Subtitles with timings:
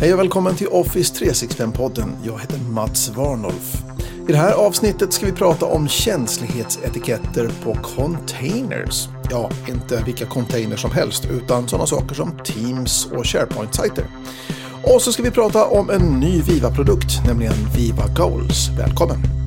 [0.00, 2.16] Hej och välkommen till Office 365-podden.
[2.24, 3.82] Jag heter Mats Warnolf.
[4.28, 9.08] I det här avsnittet ska vi prata om känslighetsetiketter på containers.
[9.30, 14.04] Ja, inte vilka containers som helst, utan sådana saker som Teams och SharePoint-sajter.
[14.94, 18.68] Och så ska vi prata om en ny Viva-produkt, nämligen Viva Goals.
[18.78, 19.37] Välkommen!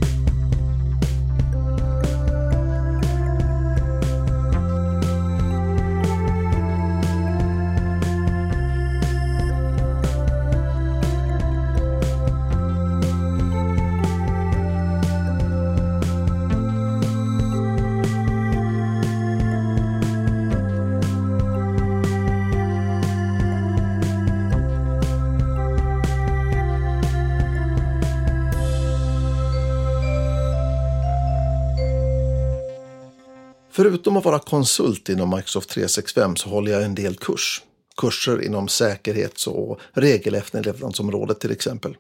[33.81, 37.61] Förutom att vara konsult inom Microsoft 365 så håller jag en del kurs.
[37.97, 41.97] Kurser inom säkerhets och regelefterlevnadsområdet till exempel.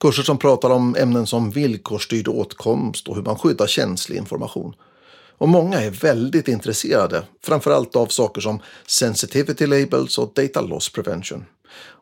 [0.00, 4.74] Kurser som pratar om ämnen som villkorsstyrd åtkomst och hur man skyddar känslig information.
[5.38, 11.44] Och många är väldigt intresserade, framförallt av saker som sensitivity labels och data loss prevention.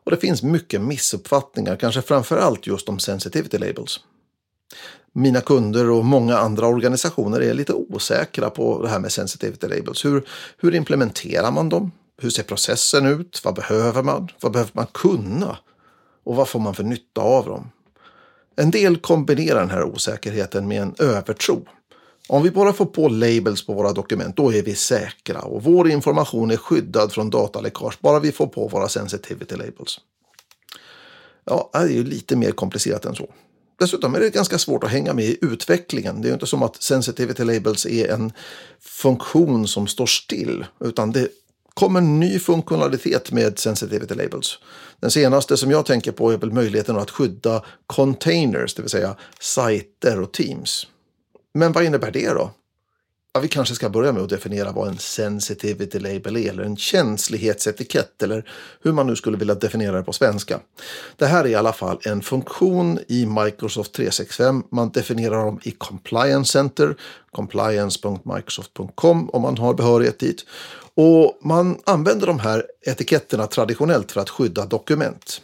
[0.03, 3.99] Och det finns mycket missuppfattningar, kanske framförallt just om sensitivity labels
[5.13, 10.05] mina kunder och många andra organisationer är lite osäkra på det här med sensitivity labels.
[10.05, 11.91] Hur, hur implementerar man dem?
[12.21, 13.41] Hur ser processen ut?
[13.43, 14.27] Vad behöver man?
[14.41, 15.57] Vad behöver man kunna?
[16.23, 17.71] Och vad får man för nytta av dem?
[18.55, 21.65] En del kombinerar den här osäkerheten med en övertro.
[22.27, 25.89] Om vi bara får på labels på våra dokument, då är vi säkra och vår
[25.89, 29.99] information är skyddad från dataläckage, bara vi får på våra sensitivity labels.
[31.45, 33.29] Ja, det är ju lite mer komplicerat än så.
[33.79, 36.21] Dessutom är det ganska svårt att hänga med i utvecklingen.
[36.21, 38.31] Det är ju inte som att sensitivity labels är en
[38.79, 41.27] funktion som står still, utan det
[41.73, 44.59] kommer ny funktionalitet med sensitivity labels.
[44.99, 49.15] Den senaste som jag tänker på är väl möjligheten att skydda containers, det vill säga
[49.39, 50.87] sajter och teams.
[51.53, 52.51] Men vad innebär det då?
[53.39, 56.77] Ja, vi kanske ska börja med att definiera vad en sensitivity label är, eller en
[56.77, 58.49] känslighetsetikett, eller
[58.81, 60.59] hur man nu skulle vilja definiera det på svenska.
[61.15, 64.63] Det här är i alla fall en funktion i Microsoft 365.
[64.71, 66.95] Man definierar dem i Compliance Center,
[67.31, 70.45] compliance.microsoft.com om man har behörighet dit.
[70.93, 75.41] Och man använder de här etiketterna traditionellt för att skydda dokument.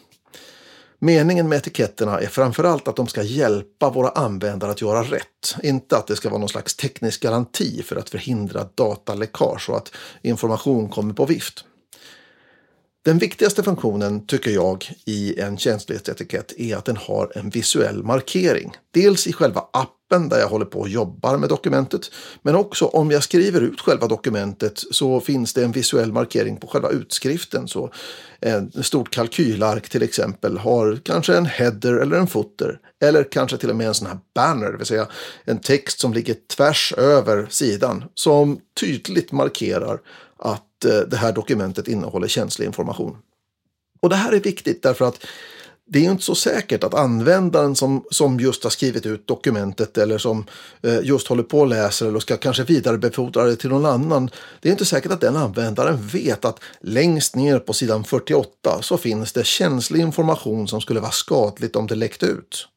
[1.05, 5.55] Meningen med etiketterna är framförallt att de ska hjälpa våra användare att göra rätt.
[5.63, 9.91] Inte att det ska vara någon slags teknisk garanti för att förhindra dataläckage och att
[10.21, 11.65] information kommer på vift.
[13.05, 18.71] Den viktigaste funktionen tycker jag i en känslighetsetikett är att den har en visuell markering.
[18.93, 22.11] Dels i själva appen där jag håller på och jobbar med dokumentet.
[22.41, 26.67] Men också om jag skriver ut själva dokumentet så finns det en visuell markering på
[26.67, 27.67] själva utskriften.
[27.67, 27.91] Så
[28.41, 32.79] eh, ett stort kalkylark till exempel har kanske en header eller en footer.
[33.03, 35.07] Eller kanske till och med en sån här banner, det vill säga
[35.43, 38.03] en text som ligger tvärs över sidan.
[38.15, 39.99] Som tydligt markerar
[40.45, 43.17] att eh, det här dokumentet innehåller känslig information.
[44.01, 45.25] Och det här är viktigt därför att
[45.87, 50.17] det är inte så säkert att användaren som, som just har skrivit ut dokumentet eller
[50.17, 50.45] som
[50.81, 54.29] eh, just håller på och läser eller ska kanske vidarebefordra det till någon annan.
[54.61, 58.97] Det är inte säkert att den användaren vet att längst ner på sidan 48 så
[58.97, 62.67] finns det känslig information som skulle vara skadligt om det läckte ut.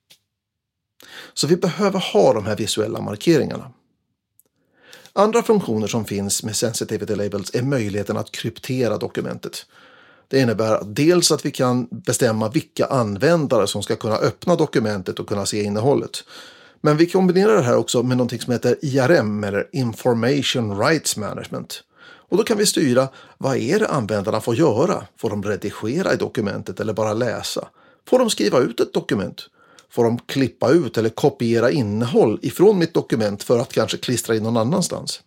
[1.35, 3.73] Så vi behöver ha de här visuella markeringarna.
[5.19, 9.67] Andra funktioner som finns med sensitivity labels är möjligheten att kryptera dokumentet.
[10.29, 15.29] Det innebär dels att vi kan bestämma vilka användare som ska kunna öppna dokumentet och
[15.29, 16.25] kunna se innehållet.
[16.81, 21.83] Men vi kombinerar det här också med något som heter IRM eller Information Rights Management.
[22.01, 23.09] Och då kan vi styra
[23.39, 25.07] vad är det användarna får göra?
[25.17, 27.69] Får de redigera i dokumentet eller bara läsa?
[28.09, 29.49] Får de skriva ut ett dokument?
[29.91, 34.43] Får de klippa ut eller kopiera innehåll ifrån mitt dokument för att kanske klistra in
[34.43, 35.23] någon annanstans.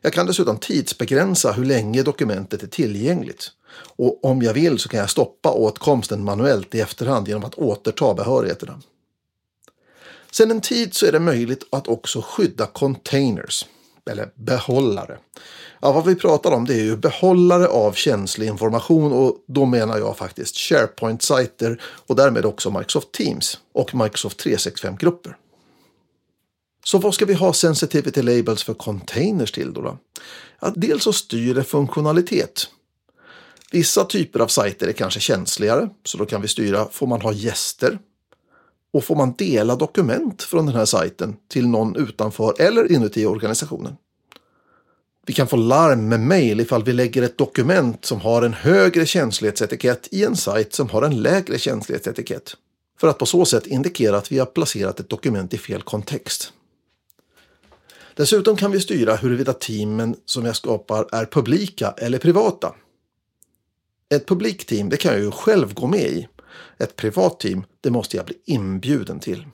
[0.00, 3.50] Jag kan dessutom tidsbegränsa hur länge dokumentet är tillgängligt.
[3.96, 8.14] Och om jag vill så kan jag stoppa åtkomsten manuellt i efterhand genom att återta
[8.14, 8.80] behörigheterna.
[10.30, 13.66] Sedan en tid så är det möjligt att också skydda containers,
[14.08, 15.18] eller behållare.
[15.80, 19.98] Ja, vad vi pratar om det är ju behållare av känslig information och då menar
[19.98, 25.36] jag faktiskt SharePoint-sajter och därmed också Microsoft Teams och Microsoft 365-grupper.
[26.84, 29.80] Så vad ska vi ha sensitivity labels för containers till då?
[29.80, 29.98] då?
[30.60, 32.68] Ja, dels så styr det funktionalitet.
[33.70, 37.32] Vissa typer av sajter är kanske känsligare, så då kan vi styra, får man ha
[37.32, 37.98] gäster?
[38.92, 43.96] Och får man dela dokument från den här sajten till någon utanför eller inuti organisationen?
[45.26, 49.06] Vi kan få larm med mail ifall vi lägger ett dokument som har en högre
[49.06, 52.56] känslighetsetikett i en sajt som har en lägre känslighetsetikett.
[53.00, 56.52] För att på så sätt indikera att vi har placerat ett dokument i fel kontext.
[58.14, 62.74] Dessutom kan vi styra huruvida teamen som jag skapar är publika eller privata.
[64.14, 66.28] Ett publikteam det kan jag ju själv gå med i.
[66.78, 69.46] Ett privat team det måste jag bli inbjuden till.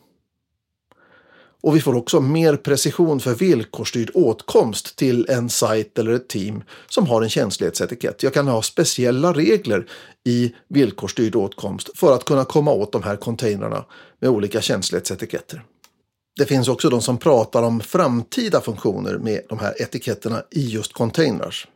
[1.65, 6.63] Och vi får också mer precision för villkorsstyrd åtkomst till en sajt eller ett team
[6.89, 8.23] som har en känslighetsetikett.
[8.23, 9.87] Jag kan ha speciella regler
[10.25, 13.85] i villkorsstyrd åtkomst för att kunna komma åt de här containrarna
[14.21, 15.63] med olika känslighetsetiketter.
[16.37, 20.93] Det finns också de som pratar om framtida funktioner med de här etiketterna i just
[20.93, 21.69] containers.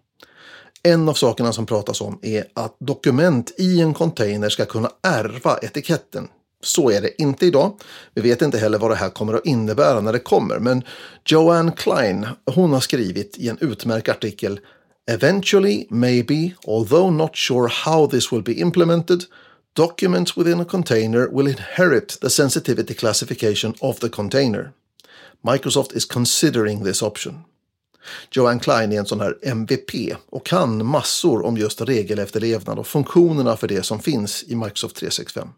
[0.83, 5.59] En av sakerna som pratas om är att dokument i en container ska kunna ärva
[5.59, 6.29] etiketten.
[6.63, 7.73] Så är det inte idag.
[8.15, 10.83] Vi vet inte heller vad det här kommer att innebära när det kommer, men
[11.27, 14.61] Joanne Klein, hon har skrivit i en utmärkt artikel
[15.09, 19.25] Eventually, maybe, although not sure how this will be implemented,
[19.75, 24.73] documents within a container will inherit the sensitivity classification of the container.
[25.43, 27.45] Microsoft is considering this option.
[28.31, 33.57] Joanne Klein är en sån här MVP och kan massor om just regelefterlevnad och funktionerna
[33.57, 35.49] för det som finns i Microsoft 365.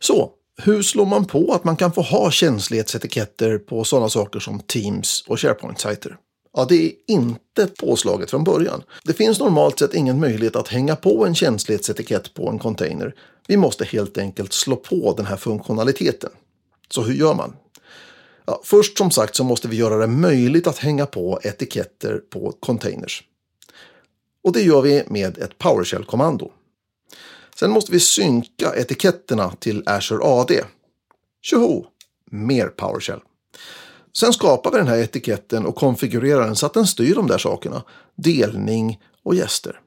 [0.00, 0.30] Så,
[0.62, 5.24] hur slår man på att man kan få ha känslighetsetiketter på sådana saker som Teams
[5.28, 6.16] och SharePoint-sajter?
[6.56, 8.82] Ja, det är inte påslaget från början.
[9.04, 13.14] Det finns normalt sett ingen möjlighet att hänga på en känslighetsetikett på en container.
[13.46, 16.30] Vi måste helt enkelt slå på den här funktionaliteten.
[16.90, 17.56] Så hur gör man?
[18.46, 22.52] Ja, först som sagt så måste vi göra det möjligt att hänga på etiketter på
[22.60, 23.22] containers.
[24.44, 26.52] Och det gör vi med ett PowerShell-kommando.
[27.56, 30.64] Sen måste vi synka etiketterna till Azure AD.
[31.42, 31.86] Tjoho!
[32.30, 33.20] Mer PowerShell.
[34.16, 37.38] Sen skapar vi den här etiketten och konfigurerar den så att den styr de där
[37.38, 37.82] sakerna.
[38.16, 39.80] Delning och gäster.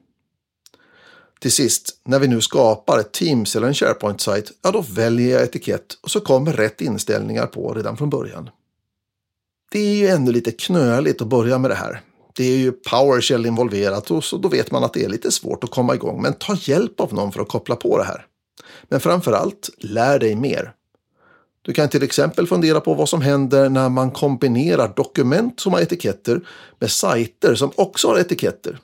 [1.46, 5.42] Till sist, när vi nu skapar ett Teams eller en SharePoint-sajt, ja då väljer jag
[5.42, 8.50] etikett och så kommer rätt inställningar på redan från början.
[9.70, 12.00] Det är ju ändå lite knöligt att börja med det här.
[12.36, 15.64] Det är ju PowerShell involverat och så då vet man att det är lite svårt
[15.64, 16.22] att komma igång.
[16.22, 18.26] Men ta hjälp av någon för att koppla på det här.
[18.88, 20.72] Men framför allt, lär dig mer.
[21.62, 25.80] Du kan till exempel fundera på vad som händer när man kombinerar dokument som har
[25.80, 26.40] etiketter
[26.78, 28.78] med sajter som också har etiketter.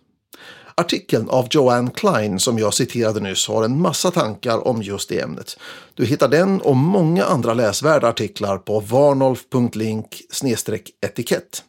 [0.74, 5.20] Artikeln av Joanne Klein som jag citerade nyss har en massa tankar om just det
[5.20, 5.56] ämnet.
[5.94, 10.20] Du hittar den och många andra läsvärda artiklar på varnolf.link
[11.00, 11.62] etikett.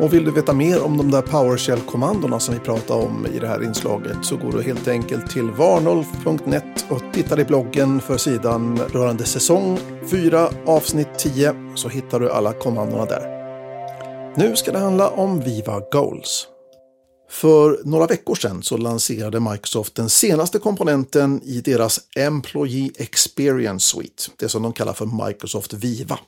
[0.00, 3.46] Och vill du veta mer om de där PowerShell-kommandona som vi pratade om i det
[3.46, 8.78] här inslaget så går du helt enkelt till varnolf.net och tittar i bloggen för sidan
[8.78, 9.78] rörande säsong
[10.10, 13.40] 4 avsnitt 10 så hittar du alla kommandona där.
[14.36, 16.46] Nu ska det handla om Viva Goals.
[17.30, 24.22] För några veckor sedan så lanserade Microsoft den senaste komponenten i deras Employee Experience Suite,
[24.36, 26.18] det som de kallar för Microsoft Viva.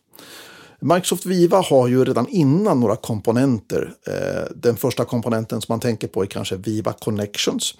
[0.80, 3.94] Microsoft Viva har ju redan innan några komponenter.
[4.06, 7.74] Eh, den första komponenten som man tänker på är kanske Viva Connections.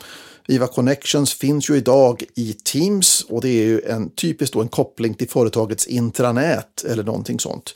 [0.46, 4.68] Viva Connections finns ju idag i Teams och det är ju en typiskt då en
[4.68, 7.74] koppling till företagets intranät eller någonting sånt.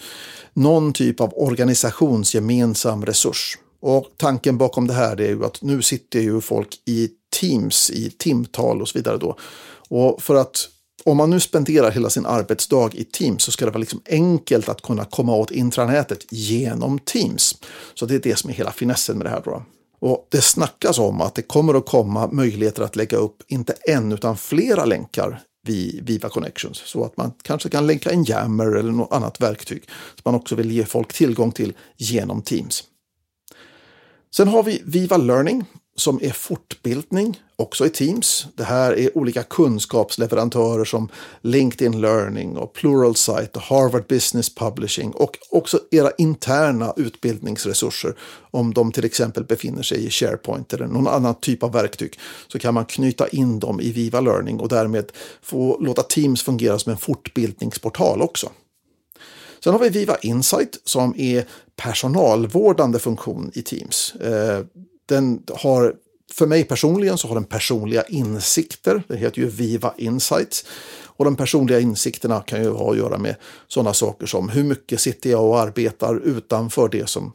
[0.55, 3.59] Någon typ av organisationsgemensam resurs.
[3.81, 8.11] Och tanken bakom det här är ju att nu sitter ju folk i Teams i
[8.11, 9.37] timtal och så vidare då.
[9.89, 10.69] Och för att
[11.05, 14.69] om man nu spenderar hela sin arbetsdag i Teams så ska det vara liksom enkelt
[14.69, 17.57] att kunna komma åt intranätet genom Teams.
[17.95, 19.43] Så det är det som är hela finessen med det här.
[19.45, 19.63] Då.
[20.01, 24.13] Och det snackas om att det kommer att komma möjligheter att lägga upp inte en
[24.13, 26.79] utan flera länkar vid Viva Connections.
[26.79, 30.55] Så att man kanske kan länka en Jammer eller något annat verktyg som man också
[30.55, 32.85] vill ge folk tillgång till genom Teams.
[34.31, 35.65] Sen har vi Viva Learning
[35.97, 38.47] som är fortbildning, också i Teams.
[38.55, 41.09] Det här är olika kunskapsleverantörer som
[41.41, 48.15] LinkedIn Learning och Pluralsight och Harvard Business Publishing och också era interna utbildningsresurser.
[48.51, 52.19] Om de till exempel befinner sig i SharePoint eller någon annan typ av verktyg
[52.49, 56.79] så kan man knyta in dem i Viva Learning och därmed få låta Teams fungera
[56.79, 58.51] som en fortbildningsportal också.
[59.67, 61.45] Sen har vi Viva Insight som är
[61.77, 64.15] personalvårdande funktion i Teams.
[64.15, 64.65] Eh,
[65.07, 65.95] den har,
[66.33, 69.03] för mig personligen så har den personliga insikter.
[69.09, 70.65] Det heter ju Viva Insights.
[71.05, 73.37] Och de personliga insikterna kan ju ha att göra med
[73.69, 77.33] sådana saker som hur mycket sitter jag och arbetar utanför det som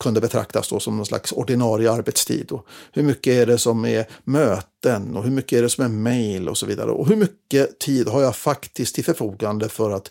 [0.00, 2.52] kunde betraktas då som någon slags ordinarie arbetstid.
[2.52, 5.88] Och hur mycket är det som är möten och hur mycket är det som är
[5.88, 6.90] mail och så vidare.
[6.90, 10.10] Och hur mycket tid har jag faktiskt till förfogande för att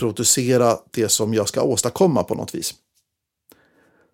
[0.00, 2.74] producera det som jag ska åstadkomma på något vis.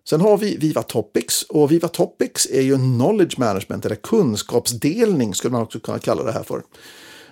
[0.09, 5.51] Sen har vi Viva Topics och Viva Topics är ju knowledge management eller kunskapsdelning skulle
[5.51, 6.61] man också kunna kalla det här för.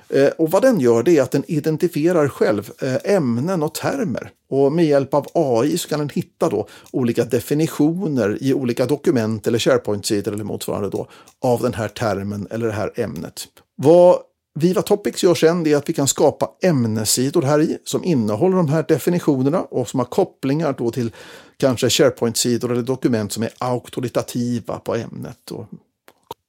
[0.09, 4.31] Eh, och vad den gör det är att den identifierar själv eh, ämnen och termer.
[4.49, 9.47] Och med hjälp av AI så kan den hitta då olika definitioner i olika dokument
[9.47, 11.07] eller SharePoint-sidor eller motsvarande då
[11.41, 13.47] av den här termen eller det här ämnet.
[13.75, 14.19] Vad
[14.59, 18.69] Viva Topics gör sen det att vi kan skapa ämnessidor här i som innehåller de
[18.69, 21.11] här definitionerna och som har kopplingar då till
[21.57, 25.51] kanske SharePoint-sidor eller dokument som är auktoritativa på ämnet.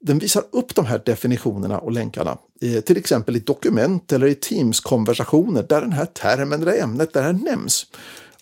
[0.01, 4.35] Den visar upp de här definitionerna och länkarna, eh, till exempel i dokument eller i
[4.35, 7.87] Teams-konversationer där den här termen eller ämnet där den nämns.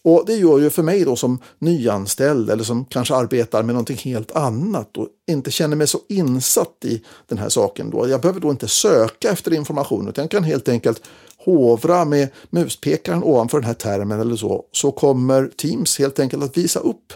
[0.04, 3.96] Och det gör ju för mig då som nyanställd eller som kanske arbetar med någonting
[3.96, 7.90] helt annat och inte känner mig så insatt i den här saken.
[7.90, 8.08] Då.
[8.08, 11.02] Jag behöver då inte söka efter information utan jag kan helt enkelt
[11.38, 14.64] hovra med muspekaren ovanför den här termen eller så.
[14.73, 17.12] Så kommer Teams helt enkelt att visa upp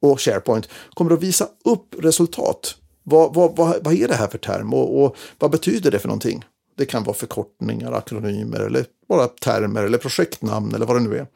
[0.00, 2.74] och SharePoint kommer att visa upp resultat.
[3.02, 6.08] Vad, vad, vad, vad är det här för term och, och vad betyder det för
[6.08, 6.44] någonting?
[6.76, 11.26] Det kan vara förkortningar, akronymer eller bara termer eller projektnamn eller vad det nu är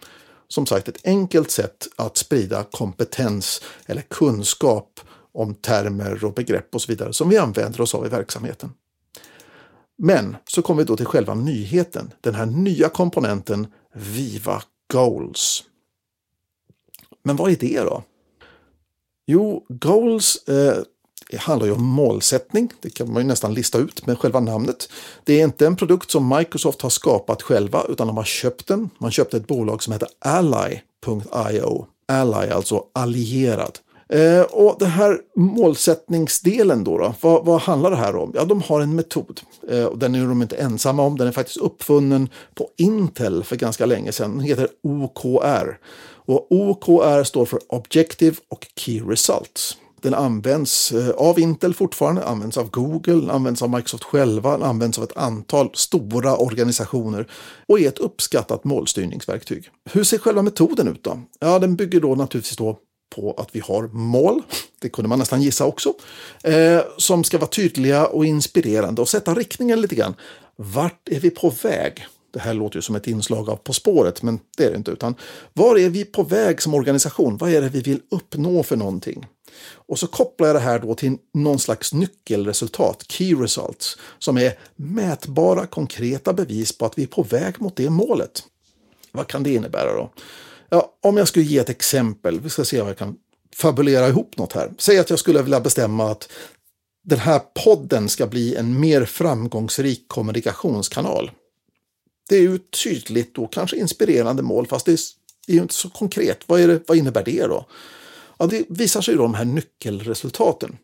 [0.48, 5.00] som sagt ett enkelt sätt att sprida kompetens eller kunskap
[5.32, 8.72] om termer och begrepp och så vidare som vi använder oss av i verksamheten.
[9.98, 14.62] Men så kommer vi då till själva nyheten, den här nya komponenten Viva
[14.92, 15.64] Goals.
[17.22, 18.02] Men vad är det då?
[19.26, 20.82] Jo, Goals eh,
[21.30, 22.72] det handlar ju om målsättning.
[22.80, 24.88] Det kan man ju nästan lista ut med själva namnet.
[25.24, 28.90] Det är inte en produkt som Microsoft har skapat själva utan de har köpt den.
[28.98, 31.86] Man köpte ett bolag som heter Ally.io.
[32.08, 33.78] Ally, alltså allierad.
[34.08, 38.32] Eh, och den här målsättningsdelen då, då vad, vad, handlar det här om?
[38.34, 39.40] Ja, de har en metod.
[39.70, 41.18] Eh, och den är de inte ensamma om.
[41.18, 44.30] Den är faktiskt uppfunnen på Intel för ganska länge sedan.
[44.30, 45.78] Den heter OKR.
[46.26, 49.76] Och OKR står för Objective och Key Results.
[50.06, 55.04] Den används eh, av Intel fortfarande, används av Google, används av Microsoft själva, används av
[55.04, 57.26] ett antal stora organisationer
[57.68, 59.68] och är ett uppskattat målstyrningsverktyg.
[59.90, 61.20] Hur ser själva metoden ut då?
[61.38, 62.78] Ja, den bygger då naturligtvis då
[63.14, 64.42] på att vi har mål,
[64.80, 65.94] det kunde man nästan gissa också,
[66.42, 70.14] eh, som ska vara tydliga och inspirerande och sätta riktningen lite grann.
[70.56, 72.06] Vart är vi på väg?
[72.32, 74.90] Det här låter ju som ett inslag av På spåret, men det är det inte.
[74.90, 75.14] Utan
[75.52, 77.36] var är vi på väg som organisation?
[77.36, 79.26] Vad är det vi vill uppnå för någonting?
[79.64, 84.58] Och så kopplar jag det här då till någon slags nyckelresultat, key results, som är
[84.76, 88.42] mätbara konkreta bevis på att vi är på väg mot det målet.
[89.12, 90.10] Vad kan det innebära då?
[90.68, 93.16] Ja, om jag skulle ge ett exempel, vi ska se om jag kan
[93.56, 94.72] fabulera ihop något här.
[94.78, 96.32] Säg att jag skulle vilja bestämma att
[97.04, 101.30] den här podden ska bli en mer framgångsrik kommunikationskanal.
[102.28, 106.38] Det är ju tydligt och kanske inspirerande mål, fast det är, ju inte så konkret.
[106.46, 107.66] Vad, är det, vad innebär det då?
[108.38, 110.78] Ja, det visar sig då de här nyckelresultaten.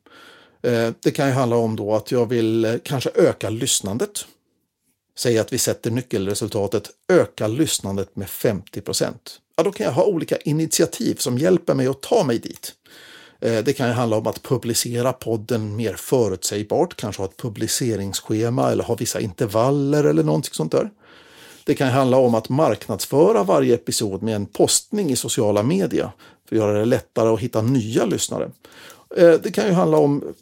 [0.62, 4.25] Eh, det kan ju handla om då att jag vill eh, kanske öka lyssnandet.
[5.16, 9.40] Säg att vi sätter nyckelresultatet öka lyssnandet med 50 procent.
[9.56, 12.75] Ja, då kan jag ha olika initiativ som hjälper mig att ta mig dit.
[13.40, 18.71] Eh, det kan ju handla om att publicera podden mer förutsägbart, kanske ha ett publiceringsschema
[18.73, 20.90] eller ha vissa intervaller eller någonting sånt där.
[21.64, 26.11] Det kan handla om att marknadsföra varje episod med en postning i sociala medier
[26.52, 28.50] för att göra det lättare att hitta nya lyssnare.
[29.16, 30.35] Eh, det kan ju handla om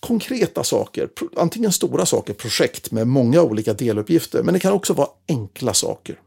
[0.00, 5.08] konkreta saker, antingen stora saker, projekt med många olika deluppgifter, men det kan också vara
[5.28, 6.20] enkla saker.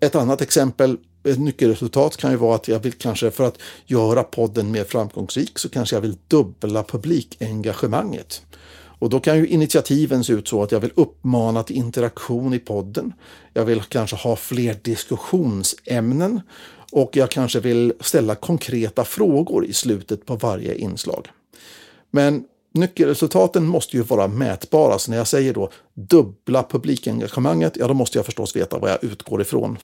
[0.00, 4.22] Ett annat exempel, ett nyckelresultat kan ju vara att jag vill kanske för att göra
[4.22, 8.42] podden mer framgångsrik så kanske jag vill dubbla publikengagemanget.
[8.98, 12.58] Och då kan ju initiativen se ut så att jag vill uppmana till interaktion i
[12.58, 13.12] podden.
[13.52, 16.40] Jag vill kanske ha fler diskussionsämnen
[16.92, 21.28] och jag kanske vill ställa konkreta frågor i slutet på varje inslag.
[22.10, 27.94] Men nyckelresultaten måste ju vara mätbara, så när jag säger då dubbla publikengagemanget, ja då
[27.94, 29.78] måste jag förstås veta vad jag utgår ifrån.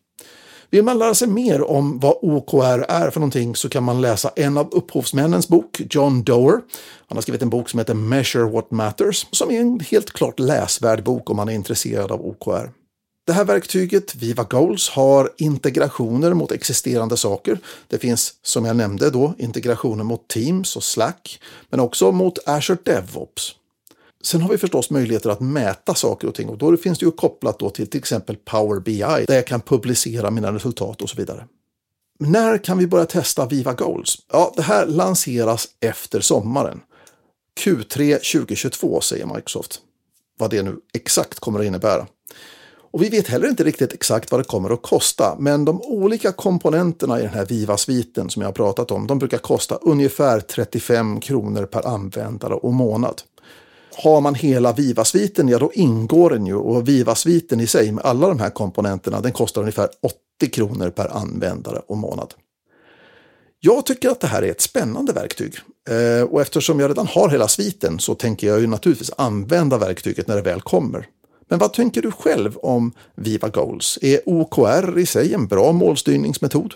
[0.73, 4.31] Vill man lära sig mer om vad OKR är för någonting så kan man läsa
[4.37, 6.61] en av upphovsmännens bok, John Doerr.
[7.09, 10.39] Han har skrivit en bok som heter Measure What Matters, som är en helt klart
[10.39, 12.71] läsvärd bok om man är intresserad av OKR.
[13.27, 17.59] Det här verktyget, Viva Goals, har integrationer mot existerande saker.
[17.89, 22.79] Det finns, som jag nämnde då, integrationer mot Teams och Slack, men också mot Azure
[22.85, 23.55] DevOps.
[24.25, 27.13] Sen har vi förstås möjligheter att mäta saker och ting och då finns det ju
[27.13, 31.17] kopplat då till till exempel Power BI där jag kan publicera mina resultat och så
[31.17, 31.47] vidare.
[32.19, 34.19] När kan vi börja testa Viva Goals?
[34.33, 36.81] Ja, det här lanseras efter sommaren.
[37.61, 39.81] Q3 2022 säger Microsoft.
[40.39, 42.07] Vad det nu exakt kommer att innebära.
[42.93, 46.33] Och vi vet heller inte riktigt exakt vad det kommer att kosta, men de olika
[46.33, 51.21] komponenterna i den här Viva-sviten som jag har pratat om, de brukar kosta ungefär 35
[51.21, 53.23] kronor per användare och månad.
[53.95, 58.29] Har man hela Viva-sviten, ja då ingår den ju och Viva-sviten i sig med alla
[58.29, 59.89] de här komponenterna, den kostar ungefär
[60.41, 62.35] 80 kronor per användare och månad.
[63.61, 65.55] Jag tycker att det här är ett spännande verktyg
[65.91, 70.29] eh, och eftersom jag redan har hela sviten så tänker jag ju naturligtvis använda verktyget
[70.29, 71.07] när det väl kommer.
[71.49, 73.99] Men vad tänker du själv om Viva Goals?
[74.03, 76.75] Är OKR i sig en bra målstyrningsmetod?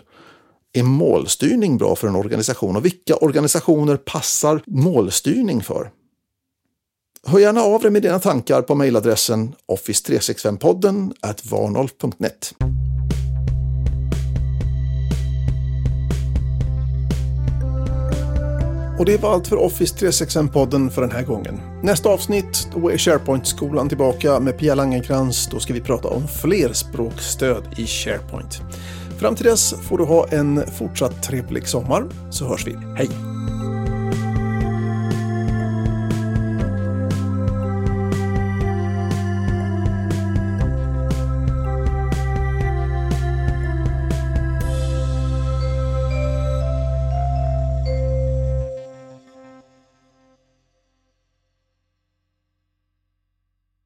[0.72, 5.90] Är målstyrning bra för en organisation och vilka organisationer passar målstyrning för?
[7.28, 11.12] Hör gärna av dig med dina tankar på mejladressen office365podden
[11.50, 12.54] varnolf.net.
[18.98, 21.60] Och det var allt för Office 365-podden för den här gången.
[21.82, 25.48] Nästa avsnitt, då är SharePoint-skolan tillbaka med Pia Langenkrans.
[25.50, 28.60] Då ska vi prata om flerspråkstöd i SharePoint.
[29.18, 32.76] Fram till dess får du ha en fortsatt trevlig sommar, så hörs vi.
[32.96, 33.35] Hej!